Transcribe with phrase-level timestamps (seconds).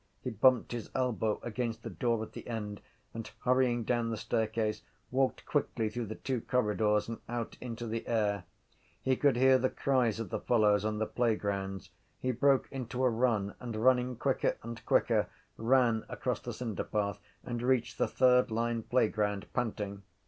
[0.23, 2.81] He bumped his elbow against the door at the end
[3.13, 4.81] and, hurrying down the staircase,
[5.11, 8.45] walked quickly through the two corridors and out into the air.
[9.03, 11.91] He could hear the cries of the fellows on the playgrounds.
[12.19, 17.61] He broke into a run and, running quicker and quicker, ran across the cinderpath and
[17.61, 20.01] reached the third line playground, panting.